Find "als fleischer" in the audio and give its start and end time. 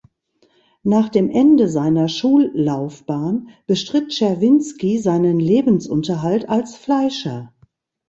6.49-7.53